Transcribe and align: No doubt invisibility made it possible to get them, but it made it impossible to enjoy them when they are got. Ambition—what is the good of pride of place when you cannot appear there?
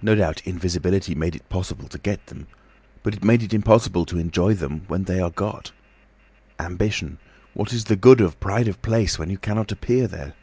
No 0.00 0.14
doubt 0.14 0.46
invisibility 0.46 1.16
made 1.16 1.34
it 1.34 1.48
possible 1.48 1.88
to 1.88 1.98
get 1.98 2.26
them, 2.26 2.46
but 3.02 3.12
it 3.12 3.24
made 3.24 3.42
it 3.42 3.52
impossible 3.52 4.06
to 4.06 4.16
enjoy 4.16 4.54
them 4.54 4.82
when 4.86 5.02
they 5.02 5.18
are 5.18 5.30
got. 5.32 5.72
Ambition—what 6.60 7.72
is 7.72 7.86
the 7.86 7.96
good 7.96 8.20
of 8.20 8.38
pride 8.38 8.68
of 8.68 8.80
place 8.82 9.18
when 9.18 9.30
you 9.30 9.38
cannot 9.38 9.72
appear 9.72 10.06
there? 10.06 10.34